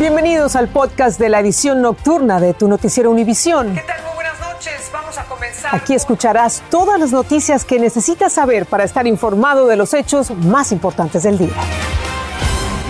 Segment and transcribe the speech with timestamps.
[0.00, 3.74] Bienvenidos al podcast de la edición nocturna de tu noticiero Univisión.
[3.74, 4.02] ¿Qué tal?
[4.02, 4.90] Muy buenas noches.
[4.90, 5.74] Vamos a comenzar.
[5.74, 10.72] Aquí escucharás todas las noticias que necesitas saber para estar informado de los hechos más
[10.72, 11.52] importantes del día.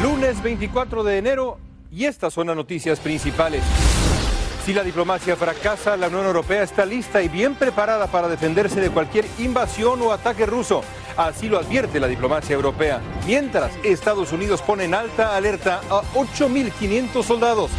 [0.00, 1.58] Lunes 24 de enero
[1.90, 3.64] y estas son las noticias principales.
[4.64, 8.88] Si la diplomacia fracasa, la Unión Europea está lista y bien preparada para defenderse de
[8.88, 10.84] cualquier invasión o ataque ruso.
[11.20, 12.98] Así lo advierte la diplomacia europea.
[13.26, 17.70] Mientras, Estados Unidos pone en alta alerta a 8.500 soldados.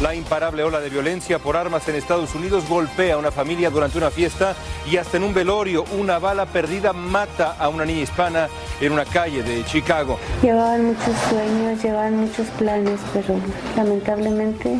[0.00, 3.98] La imparable ola de violencia por armas en Estados Unidos golpea a una familia durante
[3.98, 4.54] una fiesta
[4.90, 8.48] y hasta en un velorio una bala perdida mata a una niña hispana
[8.80, 10.18] en una calle de Chicago.
[10.40, 13.38] Llevaban muchos sueños, llevaban muchos planes, pero
[13.76, 14.78] lamentablemente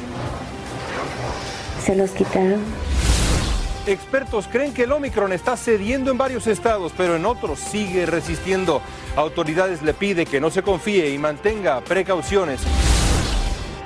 [1.85, 2.63] se los quitaron.
[3.87, 8.81] Expertos creen que el Omicron está cediendo en varios estados, pero en otros sigue resistiendo.
[9.15, 12.61] Autoridades le pide que no se confíe y mantenga precauciones.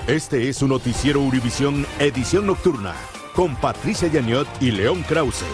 [0.07, 2.95] Este es un noticiero Univisión Edición Nocturna
[3.35, 5.45] con Patricia Yaniot y León Krause.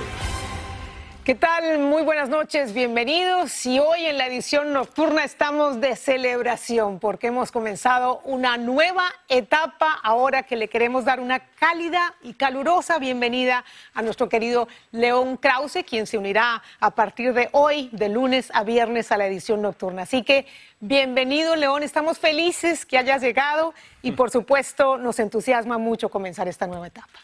[1.24, 1.78] ¿Qué tal?
[1.78, 3.64] Muy buenas noches, bienvenidos.
[3.64, 10.00] Y hoy en la edición nocturna estamos de celebración porque hemos comenzado una nueva etapa
[10.02, 15.82] ahora que le queremos dar una cálida y calurosa bienvenida a nuestro querido León Krause,
[15.88, 20.02] quien se unirá a partir de hoy, de lunes a viernes, a la edición nocturna.
[20.02, 20.46] Así que
[20.80, 21.82] bienvenido, León.
[21.82, 23.72] Estamos felices que hayas llegado
[24.02, 27.18] y por supuesto nos entusiasma mucho comenzar esta nueva etapa.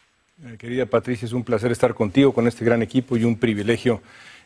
[0.44, 4.00] Eh, querida Patricia, es un placer estar contigo, con este gran equipo y un privilegio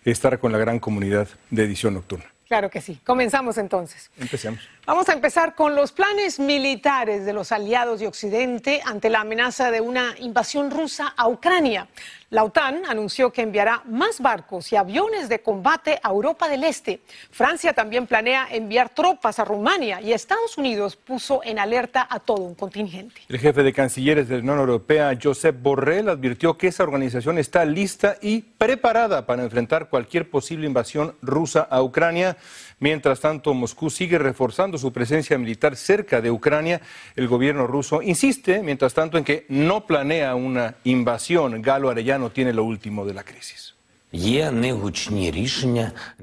[0.04, 2.26] estar con la gran comunidad de edición nocturna.
[2.48, 3.00] Claro que sí.
[3.04, 4.10] Comenzamos entonces.
[4.18, 4.60] Empecemos.
[4.86, 9.70] Vamos a empezar con los planes militares de los aliados de Occidente ante la amenaza
[9.70, 11.88] de una invasión rusa a Ucrania.
[12.34, 16.98] La OTAN anunció que enviará más barcos y aviones de combate a Europa del Este.
[17.30, 22.42] Francia también planea enviar tropas a Rumania y Estados Unidos puso en alerta a todo
[22.42, 23.20] un contingente.
[23.28, 27.64] El jefe de cancilleres de la Unión Europea, Josep Borrell, advirtió que esa organización está
[27.64, 32.36] lista y preparada para enfrentar cualquier posible invasión rusa a Ucrania.
[32.80, 36.80] Mientras tanto, Moscú sigue reforzando su presencia militar cerca de Ucrania.
[37.14, 41.62] El gobierno ruso insiste, mientras tanto, en que no planea una invasión.
[41.62, 43.74] Galo Arellano tiene lo último de la crisis.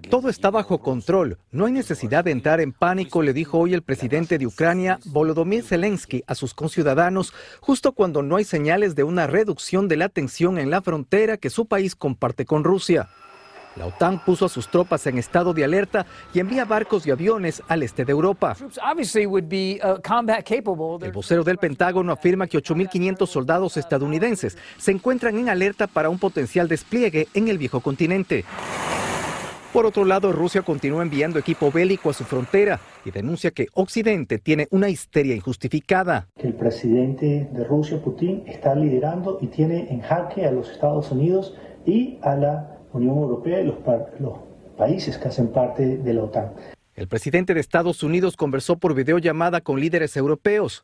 [0.10, 1.38] Todo está bajo control.
[1.52, 5.62] No hay necesidad de entrar en pánico, le dijo hoy el presidente de Ucrania, Volodymyr
[5.62, 10.58] Zelensky, a sus conciudadanos, justo cuando no hay señales de una reducción de la tensión
[10.58, 13.10] en la frontera que su país comparte con Rusia.
[13.76, 17.64] La OTAN puso a sus tropas en estado de alerta y envía barcos y aviones
[17.68, 18.56] al este de Europa.
[21.02, 26.20] El vocero del Pentágono afirma que 8.500 soldados estadounidenses se encuentran en alerta para un
[26.20, 28.44] potencial despliegue en el viejo continente.
[29.72, 34.38] Por otro lado, Rusia continúa enviando equipo bélico a su frontera y denuncia que Occidente
[34.38, 36.28] tiene una histeria injustificada.
[36.36, 41.56] El presidente de Rusia, Putin, está liderando y tiene en jaque a los Estados Unidos
[41.86, 43.76] y a la Unión Europea y los,
[44.20, 44.34] los
[44.78, 46.54] países que hacen parte de la OTAN.
[46.96, 50.84] El presidente de Estados Unidos conversó por videollamada con líderes europeos.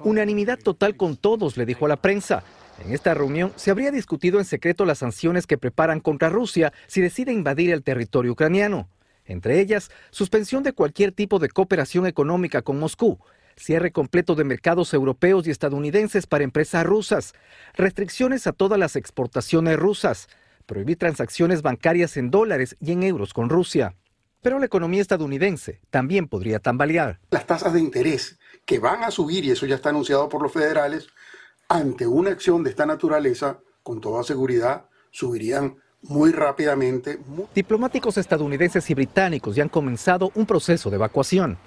[0.00, 2.42] Unanimidad total con todos, le dijo a la prensa.
[2.84, 7.00] En esta reunión se habría discutido en secreto las sanciones que preparan contra Rusia si
[7.00, 8.88] decide invadir el territorio ucraniano.
[9.24, 13.18] Entre ellas, suspensión de cualquier tipo de cooperación económica con Moscú,
[13.56, 17.34] cierre completo de mercados europeos y estadounidenses para empresas rusas,
[17.74, 20.28] restricciones a todas las exportaciones rusas,
[20.66, 23.94] prohibir transacciones bancarias en dólares y en euros con Rusia.
[24.42, 27.18] Pero la economía estadounidense también podría tambalear.
[27.30, 30.52] Las tasas de interés que van a subir, y eso ya está anunciado por los
[30.52, 31.08] federales,
[31.68, 37.18] ante una acción de esta naturaleza, con toda seguridad, subirían muy rápidamente.
[37.54, 41.58] Diplomáticos estadounidenses y británicos ya han comenzado un proceso de evacuación.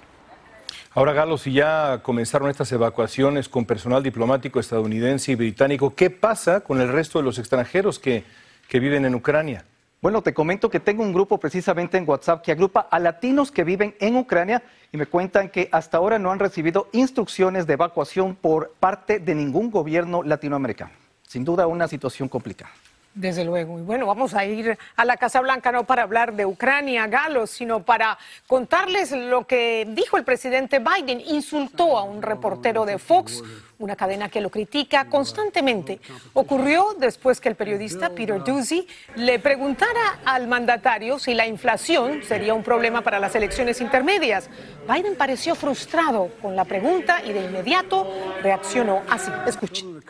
[0.92, 6.62] Ahora, Galo, si ya comenzaron estas evacuaciones con personal diplomático estadounidense y británico, ¿qué pasa
[6.62, 8.24] con el resto de los extranjeros que,
[8.68, 9.64] que viven en Ucrania?
[10.02, 13.62] Bueno, te comento que tengo un grupo precisamente en WhatsApp que agrupa a latinos que
[13.62, 18.34] viven en Ucrania y me cuentan que hasta ahora no han recibido instrucciones de evacuación
[18.34, 20.90] por parte de ningún gobierno latinoamericano.
[21.22, 22.72] Sin duda una situación complicada.
[23.12, 23.76] Desde luego.
[23.76, 27.50] Y bueno, vamos a ir a la Casa Blanca no para hablar de Ucrania, Galos,
[27.50, 28.16] sino para
[28.46, 31.20] contarles lo que dijo el presidente Biden.
[31.20, 33.42] Insultó a un reportero de Fox,
[33.80, 36.00] una cadena que lo critica constantemente.
[36.34, 38.86] Ocurrió después que el periodista Peter Doocy
[39.16, 44.48] le preguntara al mandatario si la inflación sería un problema para las elecciones intermedias.
[44.88, 48.06] Biden pareció frustrado con la pregunta y de inmediato
[48.40, 49.32] reaccionó así.
[49.48, 50.00] Escuchen.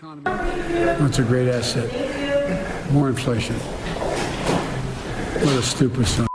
[2.92, 3.56] More inflation.
[5.44, 6.26] What a stupid son.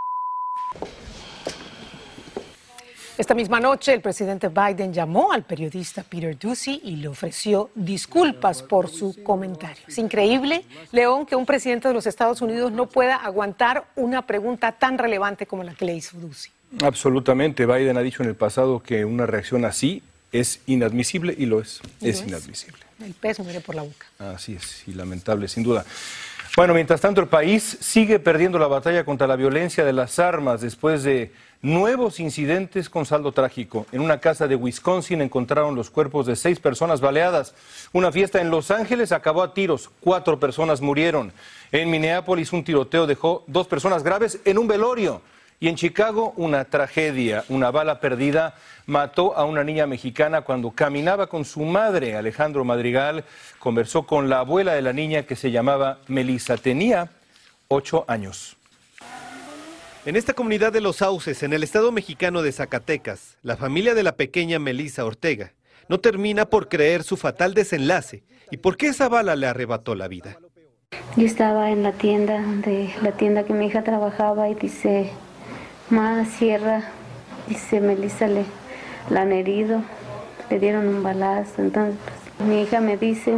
[3.18, 8.62] Esta misma noche, el presidente Biden llamó al periodista Peter Ducey y le ofreció disculpas
[8.62, 9.84] por su comentario.
[9.88, 14.74] Es increíble, León, que un presidente de los Estados Unidos no pueda aguantar una pregunta
[14.74, 16.52] tan relevante como la que le hizo Ducey.
[16.82, 17.66] Absolutamente.
[17.66, 21.82] Biden ha dicho en el pasado que una reacción así es inadmisible y lo es.
[22.02, 22.80] es, inadmisible.
[23.04, 24.06] El pez muere por la boca.
[24.20, 25.86] Así es, y lamentable, sin duda.
[26.56, 30.62] Bueno, mientras tanto, el país sigue perdiendo la batalla contra la violencia de las armas
[30.62, 33.86] después de nuevos incidentes con saldo trágico.
[33.92, 37.54] En una casa de Wisconsin encontraron los cuerpos de seis personas baleadas.
[37.92, 39.90] Una fiesta en Los Ángeles acabó a tiros.
[40.00, 41.34] Cuatro personas murieron.
[41.74, 45.22] En Minneapolis un tiroteo dejó dos personas graves en un velorio.
[45.66, 47.44] Y en Chicago una tragedia.
[47.50, 48.54] Una bala perdida
[48.86, 52.16] mató a una niña mexicana cuando caminaba con su madre.
[52.16, 53.24] Alejandro Madrigal
[53.58, 56.56] conversó con la abuela de la niña que se llamaba Melissa.
[56.58, 57.10] Tenía
[57.68, 58.58] ocho años.
[60.06, 64.04] En esta comunidad de Los Sauces, en el estado mexicano de Zacatecas, la familia de
[64.04, 65.54] la pequeña Melisa Ortega
[65.90, 70.08] no termina por creer su fatal desenlace y por qué esa bala le arrebató la
[70.08, 70.38] vida.
[71.18, 75.12] Yo estaba en la tienda, de la tienda que mi hija trabajaba y dice,
[75.90, 76.84] más sierra,
[77.48, 78.44] dice Melisa le
[79.10, 79.84] la han herido,
[80.50, 81.96] le dieron un balazo, entonces
[82.38, 83.36] pues, mi hija me dice,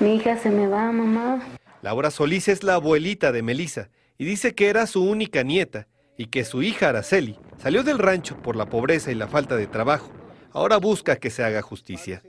[0.00, 1.40] mi hija se me va, mamá.
[1.82, 3.88] Laura Solís es la abuelita de Melisa
[4.18, 5.86] y dice que era su única nieta
[6.16, 9.68] y que su hija Araceli salió del rancho por la pobreza y la falta de
[9.68, 10.10] trabajo.
[10.52, 12.22] Ahora busca que se haga justicia.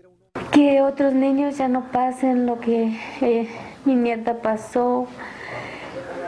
[0.51, 3.47] Que otros niños ya no pasen lo que eh,
[3.85, 5.07] mi nieta pasó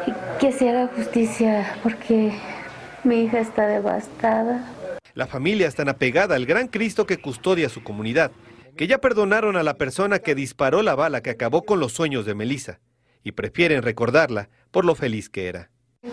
[0.07, 2.33] y que se haga justicia porque
[3.03, 4.65] mi hija está devastada.
[5.13, 8.31] La familia está apegada al gran Cristo que custodia su comunidad,
[8.77, 12.25] que ya perdonaron a la persona que disparó la bala que acabó con los sueños
[12.25, 12.79] de Melissa
[13.23, 15.69] y prefieren recordarla por lo feliz que era.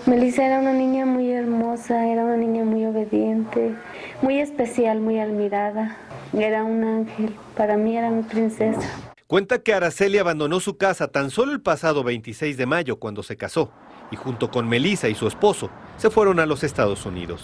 [0.07, 3.75] Melissa era una niña muy hermosa, era una niña muy obediente,
[4.21, 5.97] muy especial, muy admirada.
[6.35, 8.81] Era un ángel, para mí era mi princesa.
[9.27, 13.37] Cuenta que Araceli abandonó su casa tan solo el pasado 26 de mayo cuando se
[13.37, 13.73] casó
[14.11, 17.43] y junto con Melissa y su esposo se fueron a los Estados Unidos.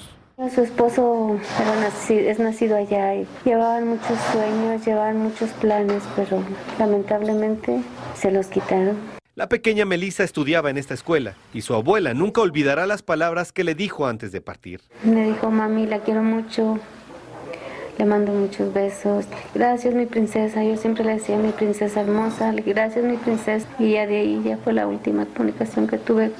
[0.52, 1.38] Su esposo
[2.08, 6.42] es nacido allá y llevaban muchos sueños, llevaban muchos planes, pero
[6.78, 7.80] lamentablemente
[8.16, 8.96] se los quitaron.
[9.36, 13.64] La pequeña Melissa estudiaba en esta escuela y su abuela nunca olvidará las palabras que
[13.64, 14.80] le dijo antes de partir.
[15.02, 16.78] Me dijo, mami, la quiero mucho,
[17.98, 19.26] le mando muchos besos.
[19.54, 20.64] Gracias, mi princesa.
[20.64, 23.68] Yo siempre le decía, mi princesa hermosa, gracias, mi princesa.
[23.78, 26.30] Y ya de ahí ya fue la última comunicación que tuve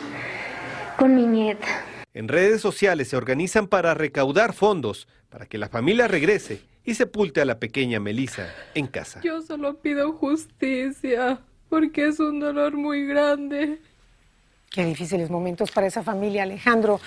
[0.97, 1.67] con mi nieta.
[2.13, 7.41] En redes sociales se organizan para recaudar fondos para que la familia regrese y sepulte
[7.41, 9.21] a la pequeña Melissa en casa.
[9.23, 13.81] Yo solo pido justicia porque es un dolor muy grande.
[14.71, 17.01] Qué difíciles momentos para esa familia, Alejandro.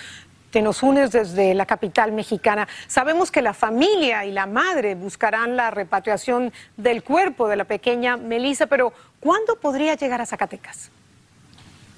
[0.52, 2.68] Te nos unes desde la capital mexicana.
[2.88, 8.16] Sabemos que la familia y la madre buscarán la repatriación del cuerpo de la pequeña
[8.18, 10.90] Melissa, pero ¿cuándo podría llegar a Zacatecas?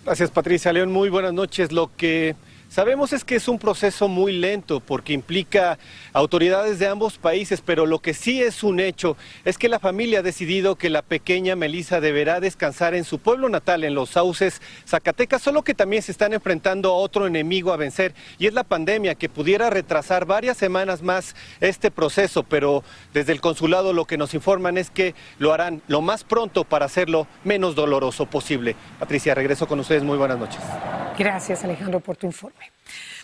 [0.04, 0.92] Gracias, Patricia León.
[0.92, 1.72] Muy buenas noches.
[1.72, 2.36] Lo que
[2.70, 5.80] Sabemos es que es un proceso muy lento porque implica
[6.14, 10.20] autoridades de ambos países, pero lo que sí es un hecho es que la familia
[10.20, 14.62] ha decidido que la pequeña Melissa deberá descansar en su pueblo natal, en Los Sauces,
[14.86, 18.64] Zacatecas, solo que también se están enfrentando a otro enemigo a vencer y es la
[18.64, 22.84] pandemia que pudiera retrasar varias semanas más este proceso, pero
[23.16, 26.86] desde el consulado lo que nos informan es que lo harán lo más pronto para
[26.86, 28.76] hacerlo menos doloroso posible.
[29.00, 30.04] Patricia, regreso con ustedes.
[30.04, 30.62] Muy buenas noches.
[31.18, 32.59] Gracias, Alejandro, por tu informe.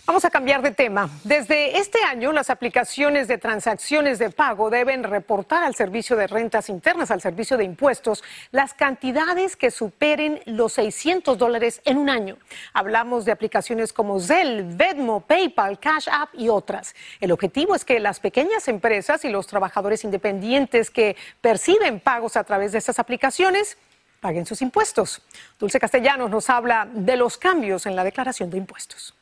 [0.06, 1.10] Vamos a cambiar de tema.
[1.24, 6.68] Desde este año, las aplicaciones de transacciones de pago deben reportar al Servicio de Rentas
[6.68, 12.36] Internas, al Servicio de Impuestos, las cantidades que superen los 600 dólares en un año.
[12.72, 16.94] Hablamos de aplicaciones como Zelle, Venmo, PayPal, Cash App y otras.
[17.20, 22.44] El objetivo es que las pequeñas empresas y los trabajadores independientes que perciben pagos a
[22.44, 23.76] través de estas aplicaciones
[24.20, 25.20] paguen sus impuestos.
[25.58, 29.12] Dulce Castellanos nos habla de los cambios en la declaración de impuestos.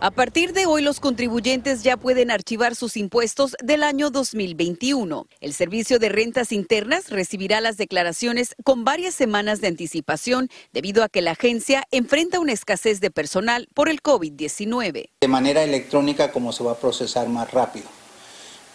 [0.00, 5.26] A partir de hoy, los contribuyentes ya pueden archivar sus impuestos del año 2021.
[5.40, 11.08] El Servicio de Rentas Internas recibirá las declaraciones con varias semanas de anticipación debido a
[11.08, 15.08] que la agencia enfrenta una escasez de personal por el COVID-19.
[15.20, 17.86] De manera electrónica, como se va a procesar más rápido.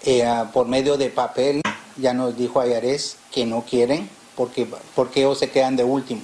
[0.03, 1.61] Eh, por medio de papel,
[1.95, 6.21] ya nos dijo Ayares que no quieren porque, porque se quedan de último,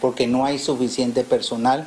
[0.00, 1.86] porque no hay suficiente personal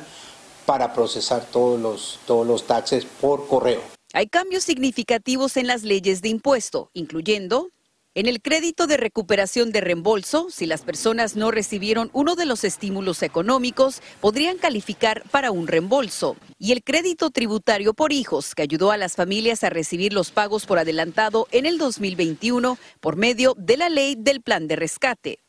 [0.66, 3.80] para procesar todos los, todos los taxes por correo.
[4.12, 7.70] Hay cambios significativos en las leyes de impuesto, incluyendo
[8.18, 12.64] En el crédito de recuperación de reembolso, si las personas no recibieron uno de los
[12.64, 16.34] estímulos económicos, podrían calificar para un reembolso.
[16.58, 20.64] Y el crédito tributario por hijos, que ayudó a las familias a recibir los pagos
[20.64, 25.40] por adelantado en el 2021 por medio de la ley del plan de rescate.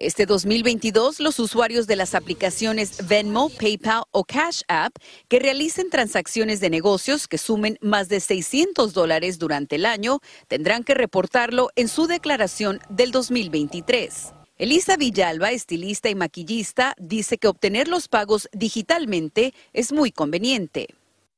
[0.00, 4.92] Este 2022, los usuarios de las aplicaciones Venmo, PayPal o Cash App
[5.26, 10.84] que realicen transacciones de negocios que sumen más de 600 dólares durante el año tendrán
[10.84, 14.34] que reportarlo en su declaración del 2023.
[14.56, 20.86] Elisa Villalba, estilista y maquillista, dice que obtener los pagos digitalmente es muy conveniente.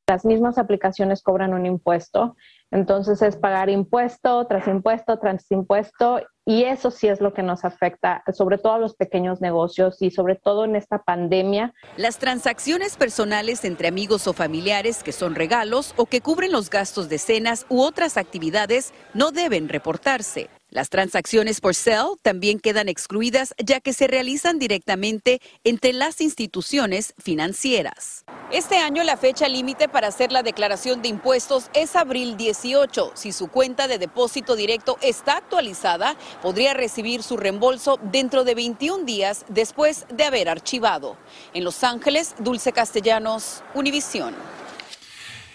[0.07, 2.37] Las mismas aplicaciones cobran un impuesto,
[2.71, 7.65] entonces es pagar impuesto tras impuesto tras impuesto y eso sí es lo que nos
[7.65, 11.73] afecta, sobre todo a los pequeños negocios y sobre todo en esta pandemia.
[11.97, 17.09] Las transacciones personales entre amigos o familiares que son regalos o que cubren los gastos
[17.09, 20.51] de cenas u otras actividades no deben reportarse.
[20.71, 27.13] Las transacciones por Cell también quedan excluidas ya que se realizan directamente entre las instituciones
[27.19, 28.25] financieras.
[28.53, 33.13] Este año la fecha límite para hacer la declaración de impuestos es abril 18.
[33.15, 39.05] Si su cuenta de depósito directo está actualizada, podría recibir su reembolso dentro de 21
[39.05, 41.17] días después de haber archivado.
[41.53, 44.35] En Los Ángeles, Dulce Castellanos, Univisión.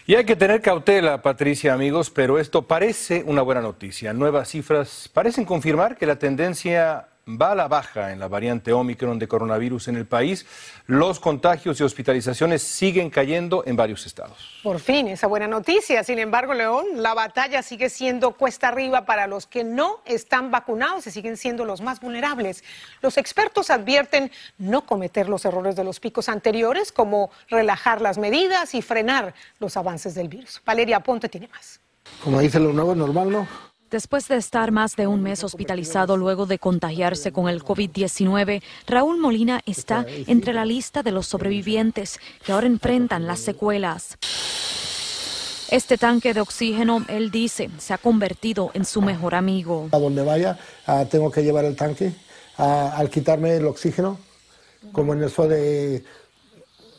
[0.07, 4.13] Y hay que tener cautela, Patricia, amigos, pero esto parece una buena noticia.
[4.13, 9.17] Nuevas cifras parecen confirmar que la tendencia va a la baja en la variante Omicron
[9.17, 10.45] de coronavirus en el país.
[10.85, 14.59] Los contagios y hospitalizaciones siguen cayendo en varios estados.
[14.61, 16.03] Por fin, esa buena noticia.
[16.03, 21.07] Sin embargo, León, la batalla sigue siendo cuesta arriba para los que no están vacunados
[21.07, 22.63] y siguen siendo los más vulnerables.
[23.01, 28.75] Los expertos advierten no cometer los errores de los picos anteriores, como relajar las medidas
[28.75, 30.61] y frenar los avances del virus.
[30.63, 31.79] Valeria Ponte tiene más.
[32.23, 33.74] Como dice lo nuevo, normal, ¿no?
[33.91, 39.19] Después de estar más de un mes hospitalizado luego de contagiarse con el COVID-19, Raúl
[39.19, 44.17] Molina está entre la lista de los sobrevivientes que ahora enfrentan las secuelas.
[45.69, 49.89] Este tanque de oxígeno, él dice, se ha convertido en su mejor amigo.
[49.91, 52.11] A donde vaya, ah, tengo que llevar el tanque.
[52.57, 54.17] Ah, al quitarme el oxígeno,
[54.91, 56.03] como en eso de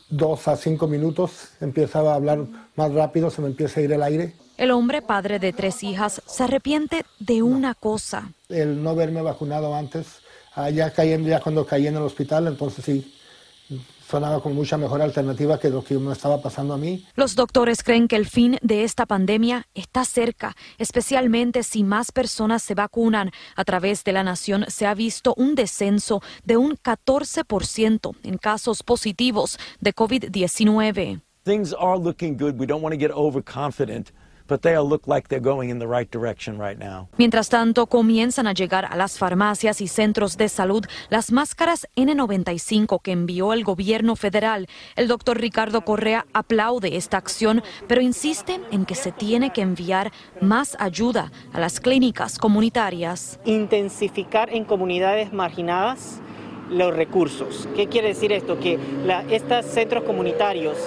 [0.09, 4.03] dos a cinco minutos, empieza a hablar más rápido, se me empieza a ir el
[4.03, 4.33] aire.
[4.57, 8.31] El hombre, padre de tres hijas, se arrepiente de una cosa.
[8.49, 10.07] El no verme vacunado antes,
[10.55, 13.13] ah, ya, cayendo, ya cuando caí en el hospital, entonces sí,
[14.09, 17.05] sonaba como mucha mejor alternativa que lo que me estaba pasando a mí.
[17.15, 22.63] Los doctores creen que el fin de esta pandemia está cerca, especialmente si más personas
[22.63, 23.29] se vacunan.
[23.55, 28.81] A través de la nación se ha visto un descenso de un 14% en casos
[28.81, 31.21] positivos de COVID-19.
[31.43, 32.59] Things are looking good.
[32.59, 34.11] We don't want to get overconfident.
[37.17, 43.01] Mientras tanto, comienzan a llegar a las farmacias y centros de salud las máscaras N95
[43.01, 44.67] que envió el gobierno federal.
[44.95, 50.11] El doctor Ricardo Correa aplaude esta acción, pero insiste en que se tiene que enviar
[50.41, 53.39] más ayuda a las clínicas comunitarias.
[53.45, 56.21] Intensificar en comunidades marginadas
[56.69, 57.67] los recursos.
[57.75, 58.59] ¿Qué quiere decir esto?
[58.59, 58.79] Que
[59.29, 60.77] estos centros comunitarios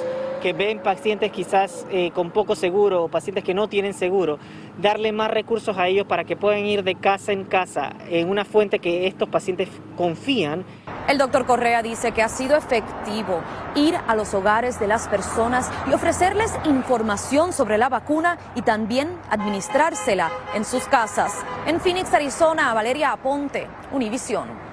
[0.40, 4.38] que ven pacientes quizás eh, con poco seguro o pacientes que no tienen seguro,
[4.80, 8.44] darle más recursos a ellos para que puedan ir de casa en casa en una
[8.44, 10.64] fuente que estos pacientes confían.
[11.08, 13.40] El doctor Correa dice que ha sido efectivo
[13.74, 19.08] ir a los hogares de las personas y ofrecerles información sobre la vacuna y también
[19.28, 21.34] administrársela en sus casas.
[21.66, 24.69] En Phoenix, Arizona, Valeria Aponte, Univisión.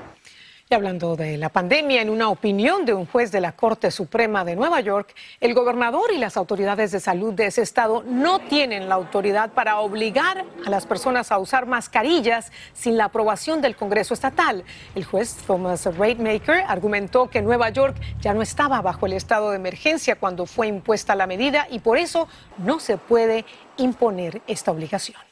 [0.69, 4.43] Y hablando de la pandemia, en una opinión de un juez de la Corte Suprema
[4.43, 8.89] de Nueva York, el gobernador y las autoridades de salud de ese estado no tienen
[8.89, 14.13] la autoridad para obligar a las personas a usar mascarillas sin la aprobación del Congreso
[14.13, 14.65] estatal.
[14.93, 19.55] El juez Thomas Raidmaker argumentó que Nueva York ya no estaba bajo el estado de
[19.55, 23.45] emergencia cuando fue impuesta la medida y por eso no se puede
[23.77, 25.26] imponer esta obligación.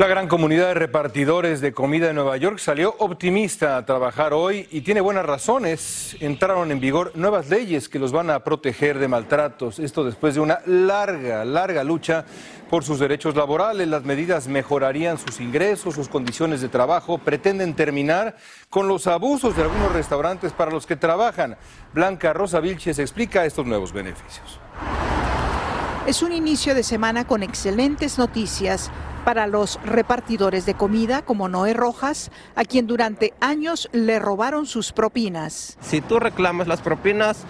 [0.00, 4.66] La gran comunidad de repartidores de comida de Nueva York salió optimista a trabajar hoy
[4.70, 6.16] y tiene buenas razones.
[6.20, 9.78] Entraron en vigor nuevas leyes que los van a proteger de maltratos.
[9.78, 12.24] Esto después de una larga, larga lucha
[12.70, 13.88] por sus derechos laborales.
[13.88, 17.18] Las medidas mejorarían sus ingresos, sus condiciones de trabajo.
[17.18, 18.36] Pretenden terminar
[18.70, 21.58] con los abusos de algunos restaurantes para los que trabajan.
[21.92, 24.60] Blanca Rosa Vilches explica estos nuevos beneficios.
[26.10, 28.90] Es un inicio de semana con excelentes noticias
[29.24, 34.90] para los repartidores de comida como Noé Rojas, a quien durante años le robaron sus
[34.90, 35.78] propinas.
[35.80, 37.44] Si tú reclamas las propinas,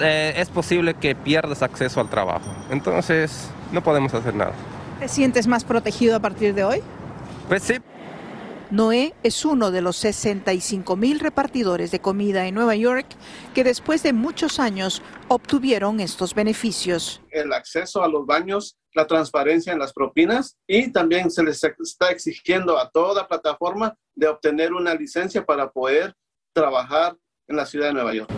[0.00, 2.54] eh, es posible que pierdas acceso al trabajo.
[2.68, 4.52] Entonces, no podemos hacer nada.
[5.00, 6.82] ¿Te sientes más protegido a partir de hoy?
[7.48, 7.76] Pues sí,
[8.70, 13.06] Noé es uno de los 65 mil repartidores de comida en Nueva York
[13.54, 17.22] que después de muchos años obtuvieron estos beneficios.
[17.30, 22.10] El acceso a los baños, la transparencia en las propinas y también se les está
[22.10, 26.14] exigiendo a toda plataforma de obtener una licencia para poder
[26.52, 28.30] trabajar en la ciudad de Nueva York.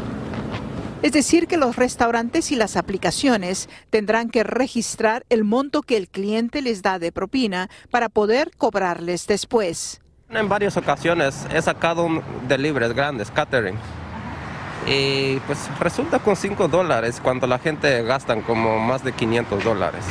[1.03, 6.09] Es decir, que los restaurantes y las aplicaciones tendrán que registrar el monto que el
[6.09, 10.00] cliente les da de propina para poder cobrarles después.
[10.33, 12.07] En varias ocasiones he sacado
[12.47, 13.77] deliveries grandes, catering.
[14.87, 20.05] Y pues resulta con 5 dólares cuando la gente gasta como más de 500 dólares.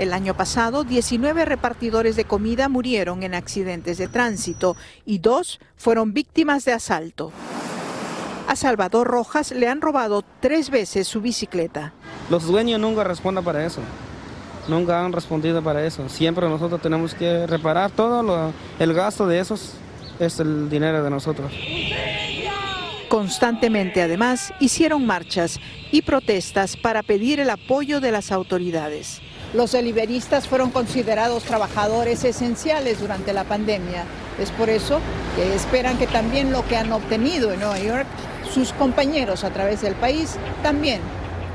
[0.00, 6.12] El año pasado, 19 repartidores de comida murieron en accidentes de tránsito y dos fueron
[6.12, 7.30] víctimas de asalto.
[8.48, 11.92] A Salvador Rojas le han robado tres veces su bicicleta.
[12.28, 13.80] Los dueños nunca responden para eso.
[14.68, 16.08] Nunca han respondido para eso.
[16.08, 19.74] Siempre nosotros tenemos que reparar todo el gasto de esos
[20.18, 21.52] es el dinero de nosotros.
[23.08, 29.20] Constantemente, además, hicieron marchas y protestas para pedir el apoyo de las autoridades.
[29.52, 34.04] Los deliveristas fueron considerados trabajadores esenciales durante la pandemia.
[34.38, 35.00] Es por eso
[35.36, 38.06] que esperan que también lo que han obtenido en Nueva York
[38.50, 41.00] sus compañeros a través del país también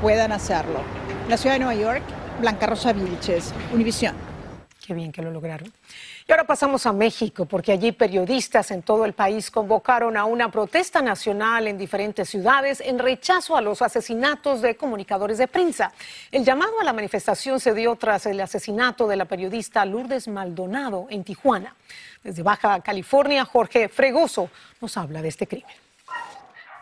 [0.00, 0.80] puedan hacerlo.
[1.28, 2.02] la ciudad de Nueva York,
[2.38, 4.14] Blanca Rosa Vilches, Univisión.
[4.86, 5.70] Qué bien que lo lograron.
[6.26, 10.50] Y ahora pasamos a México, porque allí periodistas en todo el país convocaron a una
[10.50, 15.92] protesta nacional en diferentes ciudades en rechazo a los asesinatos de comunicadores de prensa.
[16.30, 21.06] El llamado a la manifestación se dio tras el asesinato de la periodista Lourdes Maldonado
[21.10, 21.74] en Tijuana.
[22.22, 24.48] Desde Baja California, Jorge Fregoso
[24.80, 25.87] nos habla de este crimen.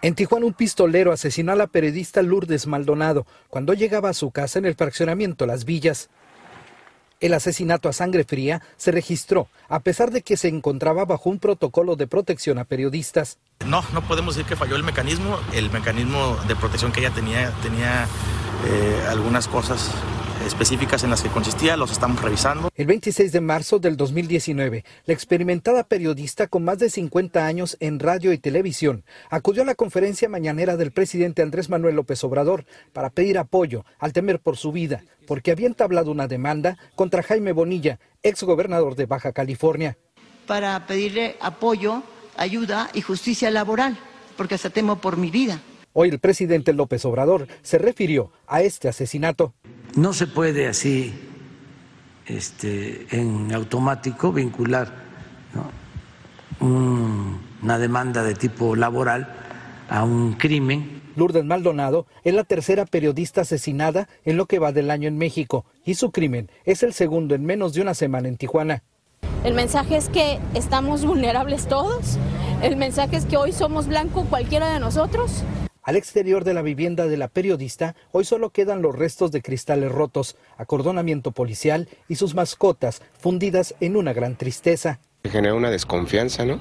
[0.07, 4.61] En Tijuana, un pistolero asesinó a la periodista Lourdes Maldonado cuando llegaba a su casa
[4.61, 6.11] en el fraccionamiento Las Villas.
[7.19, 11.41] El asesinato a sangre fría se registró a pesar de que se encontraba bajo un
[11.41, 13.39] protocolo de protección a periodistas.
[13.67, 15.41] No, no podemos decir que falló el mecanismo.
[15.53, 18.07] El mecanismo de protección que ella tenía tenía
[18.65, 19.91] eh, algunas cosas
[20.45, 22.69] específicas en las que consistía, los estamos revisando.
[22.75, 27.99] El 26 de marzo del 2019, la experimentada periodista con más de 50 años en
[27.99, 33.11] radio y televisión acudió a la conferencia mañanera del presidente Andrés Manuel López Obrador para
[33.11, 37.99] pedir apoyo al temer por su vida, porque había entablado una demanda contra Jaime Bonilla,
[38.23, 39.97] ex gobernador de Baja California.
[40.47, 42.03] Para pedirle apoyo,
[42.37, 43.99] ayuda y justicia laboral,
[44.37, 45.61] porque hasta temo por mi vida.
[45.99, 49.55] Hoy el presidente López Obrador se refirió a este asesinato.
[49.97, 51.15] No se puede así
[52.27, 54.93] este, en automático vincular
[56.61, 59.27] una demanda de tipo laboral
[59.89, 61.01] a un crimen.
[61.17, 65.65] Lourdes Maldonado es la tercera periodista asesinada en lo que va del año en México
[65.85, 68.83] y su crimen es el segundo en menos de una semana en Tijuana.
[69.45, 72.19] El mensaje es que estamos vulnerables todos.
[72.63, 75.43] El mensaje es que hoy somos blanco cualquiera de nosotros.
[75.87, 79.93] Al exterior de la vivienda de la periodista, hoy solo quedan los restos de cristales
[79.93, 84.99] rotos, acordonamiento policial y sus mascotas fundidas en una gran tristeza.
[85.23, 86.59] Genera una desconfianza, ¿no?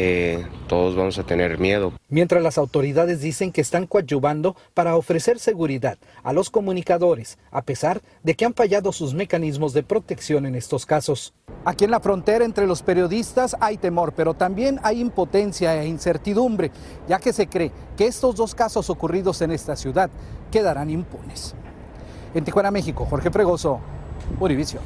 [0.00, 1.92] Eh, todos vamos a tener miedo.
[2.08, 8.00] Mientras las autoridades dicen que están coadyuvando para ofrecer seguridad a los comunicadores, a pesar
[8.22, 11.34] de que han fallado sus mecanismos de protección en estos casos.
[11.64, 16.70] Aquí en la frontera entre los periodistas hay temor, pero también hay impotencia e incertidumbre,
[17.08, 20.10] ya que se cree que estos dos casos ocurridos en esta ciudad
[20.52, 21.56] quedarán impunes.
[22.36, 23.80] En Tijuana, México, Jorge Fregoso,
[24.38, 24.82] Univision.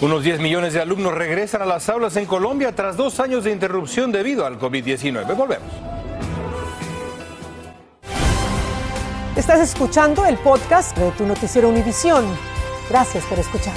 [0.00, 3.50] Unos 10 millones de alumnos regresan a las aulas en Colombia tras dos años de
[3.50, 5.36] interrupción debido al COVID-19.
[5.36, 5.68] Volvemos.
[9.34, 12.24] Estás escuchando el podcast de tu noticiero Univisión.
[12.88, 13.74] Gracias por escuchar.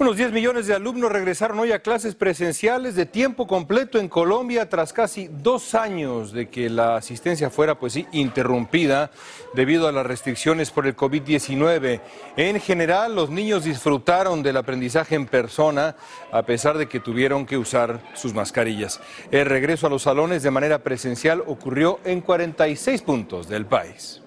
[0.00, 4.66] Unos 10 millones de alumnos regresaron hoy a clases presenciales de tiempo completo en Colombia
[4.66, 9.10] tras casi dos años de que la asistencia fuera, pues sí, interrumpida
[9.52, 12.00] debido a las restricciones por el COVID-19.
[12.38, 15.96] En general, los niños disfrutaron del aprendizaje en persona
[16.32, 19.02] a pesar de que tuvieron que usar sus mascarillas.
[19.30, 24.22] El regreso a los salones de manera presencial ocurrió en 46 puntos del país.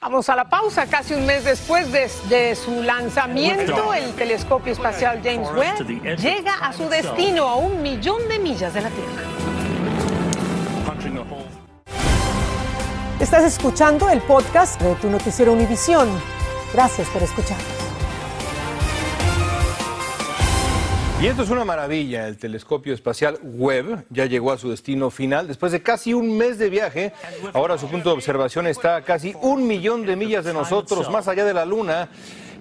[0.00, 0.86] Vamos a la pausa.
[0.86, 6.88] Casi un mes después de, su lanzamiento, el telescopio espacial James Webb llega a su
[6.88, 9.22] destino a un millón de millas de la Tierra.
[13.18, 16.08] Estás escuchando el podcast de tu noticiero Univisión.
[16.72, 17.58] Gracias por escuchar.
[21.20, 22.28] Y esto es una maravilla.
[22.28, 25.48] El telescopio espacial Webb ya llegó a su destino final.
[25.48, 27.12] Después de casi un mes de viaje,
[27.54, 31.26] ahora su punto de observación está a casi un millón de millas de nosotros, más
[31.26, 32.08] allá de la Luna.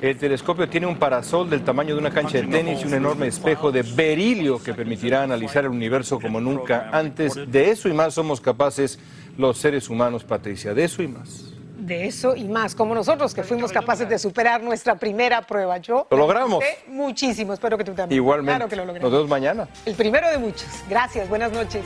[0.01, 3.27] El telescopio tiene un parasol del tamaño de una cancha de tenis y un enorme
[3.27, 7.35] espejo de berilio que permitirá analizar el universo como nunca antes.
[7.35, 8.97] De eso y más somos capaces
[9.37, 10.73] los seres humanos, Patricia.
[10.73, 11.46] De eso y más
[11.87, 15.77] de eso y más, como nosotros que fuimos capaces de superar nuestra primera prueba.
[15.77, 16.63] Yo lo logramos.
[16.87, 18.17] Muchísimo, espero que tú también.
[18.17, 18.57] Igualmente.
[18.57, 19.09] Claro que lo logramos.
[19.09, 19.67] Nos vemos mañana.
[19.85, 20.67] El primero de muchos.
[20.89, 21.83] Gracias, buenas noches.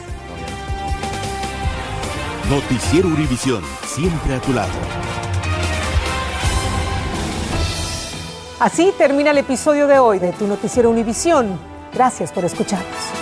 [2.50, 4.72] Noticiero Univisión, siempre a tu lado.
[8.60, 11.58] Así termina el episodio de hoy de Tu Noticiero Univisión.
[11.94, 13.21] Gracias por escucharnos.